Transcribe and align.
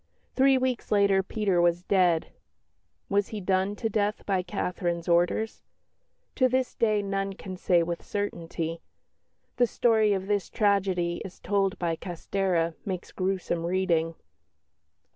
Three 0.35 0.57
weeks 0.57 0.91
later 0.91 1.21
Peter 1.21 1.61
was 1.61 1.83
dead; 1.83 2.31
was 3.07 3.27
he 3.27 3.39
done 3.39 3.75
to 3.75 3.87
death 3.87 4.25
by 4.25 4.41
Catherine's 4.41 5.07
orders? 5.07 5.61
To 6.37 6.49
this 6.49 6.73
day 6.73 7.03
none 7.03 7.33
can 7.33 7.55
say 7.55 7.83
with 7.83 8.03
certainty. 8.03 8.81
The 9.57 9.67
story 9.67 10.13
of 10.13 10.25
this 10.25 10.49
tragedy 10.49 11.23
as 11.23 11.39
told 11.39 11.77
by 11.77 11.95
Castèra 11.97 12.73
makes 12.83 13.11
gruesome 13.11 13.63
reading. 13.63 14.15